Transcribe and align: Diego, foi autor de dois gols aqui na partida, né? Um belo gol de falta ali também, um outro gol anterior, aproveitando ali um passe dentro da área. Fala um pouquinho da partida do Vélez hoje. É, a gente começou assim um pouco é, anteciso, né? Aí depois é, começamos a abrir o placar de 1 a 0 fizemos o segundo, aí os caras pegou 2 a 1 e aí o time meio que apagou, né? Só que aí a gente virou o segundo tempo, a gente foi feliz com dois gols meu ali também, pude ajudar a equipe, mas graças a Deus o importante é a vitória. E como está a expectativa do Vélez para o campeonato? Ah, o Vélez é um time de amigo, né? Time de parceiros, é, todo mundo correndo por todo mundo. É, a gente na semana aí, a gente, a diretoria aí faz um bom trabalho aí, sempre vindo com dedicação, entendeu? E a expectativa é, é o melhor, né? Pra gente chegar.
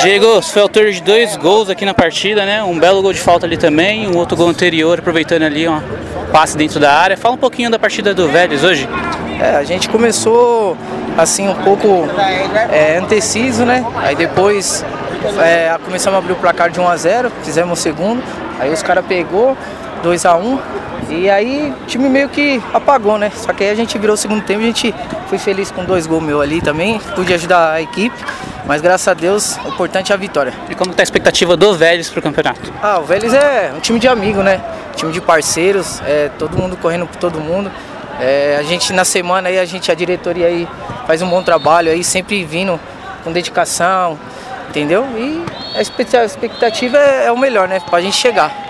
Diego, 0.00 0.40
foi 0.42 0.62
autor 0.62 0.90
de 0.90 1.02
dois 1.02 1.36
gols 1.36 1.68
aqui 1.68 1.84
na 1.84 1.94
partida, 1.94 2.44
né? 2.44 2.62
Um 2.62 2.78
belo 2.78 3.02
gol 3.02 3.12
de 3.12 3.20
falta 3.20 3.46
ali 3.46 3.56
também, 3.56 4.08
um 4.08 4.16
outro 4.16 4.36
gol 4.36 4.48
anterior, 4.48 4.98
aproveitando 4.98 5.42
ali 5.42 5.68
um 5.68 5.80
passe 6.32 6.56
dentro 6.56 6.78
da 6.78 6.92
área. 6.92 7.16
Fala 7.16 7.34
um 7.34 7.38
pouquinho 7.38 7.70
da 7.70 7.78
partida 7.78 8.14
do 8.14 8.28
Vélez 8.28 8.62
hoje. 8.62 8.88
É, 9.40 9.56
a 9.56 9.64
gente 9.64 9.88
começou 9.88 10.76
assim 11.16 11.48
um 11.48 11.54
pouco 11.54 12.06
é, 12.70 12.98
anteciso, 12.98 13.64
né? 13.64 13.84
Aí 13.96 14.14
depois 14.14 14.84
é, 15.40 15.76
começamos 15.84 16.16
a 16.16 16.18
abrir 16.18 16.32
o 16.32 16.36
placar 16.36 16.70
de 16.70 16.80
1 16.80 16.88
a 16.88 16.96
0 16.96 17.32
fizemos 17.42 17.78
o 17.78 17.82
segundo, 17.82 18.22
aí 18.60 18.72
os 18.72 18.82
caras 18.82 19.04
pegou 19.06 19.56
2 20.02 20.26
a 20.26 20.36
1 20.36 20.58
e 21.10 21.30
aí 21.30 21.74
o 21.82 21.86
time 21.86 22.08
meio 22.08 22.28
que 22.28 22.62
apagou, 22.72 23.18
né? 23.18 23.32
Só 23.34 23.52
que 23.52 23.64
aí 23.64 23.70
a 23.70 23.74
gente 23.74 23.98
virou 23.98 24.14
o 24.14 24.16
segundo 24.16 24.42
tempo, 24.42 24.60
a 24.60 24.66
gente 24.66 24.94
foi 25.28 25.38
feliz 25.38 25.70
com 25.70 25.84
dois 25.84 26.06
gols 26.06 26.22
meu 26.22 26.40
ali 26.40 26.60
também, 26.60 27.00
pude 27.14 27.32
ajudar 27.32 27.72
a 27.72 27.82
equipe, 27.82 28.16
mas 28.66 28.80
graças 28.80 29.08
a 29.08 29.14
Deus 29.14 29.56
o 29.64 29.68
importante 29.68 30.12
é 30.12 30.14
a 30.14 30.18
vitória. 30.18 30.52
E 30.68 30.74
como 30.74 30.90
está 30.90 31.02
a 31.02 31.04
expectativa 31.04 31.56
do 31.56 31.74
Vélez 31.74 32.10
para 32.10 32.20
o 32.20 32.22
campeonato? 32.22 32.72
Ah, 32.82 32.98
o 32.98 33.04
Vélez 33.04 33.32
é 33.32 33.72
um 33.76 33.80
time 33.80 33.98
de 33.98 34.08
amigo, 34.08 34.42
né? 34.42 34.60
Time 34.96 35.12
de 35.12 35.20
parceiros, 35.20 36.00
é, 36.06 36.30
todo 36.38 36.56
mundo 36.56 36.76
correndo 36.76 37.06
por 37.06 37.16
todo 37.16 37.40
mundo. 37.40 37.70
É, 38.20 38.56
a 38.58 38.62
gente 38.62 38.92
na 38.92 39.04
semana 39.04 39.48
aí, 39.48 39.58
a 39.58 39.64
gente, 39.64 39.90
a 39.92 39.94
diretoria 39.94 40.46
aí 40.46 40.68
faz 41.06 41.22
um 41.22 41.28
bom 41.28 41.42
trabalho 41.42 41.90
aí, 41.90 42.02
sempre 42.02 42.44
vindo 42.44 42.78
com 43.22 43.32
dedicação, 43.32 44.18
entendeu? 44.68 45.06
E 45.16 45.44
a 45.76 45.80
expectativa 45.80 46.98
é, 46.98 47.26
é 47.26 47.32
o 47.32 47.38
melhor, 47.38 47.68
né? 47.68 47.80
Pra 47.88 48.00
gente 48.00 48.16
chegar. 48.16 48.67